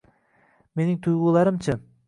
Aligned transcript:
Mening 0.81 0.97
tuyg`ularim-chi 1.09 1.81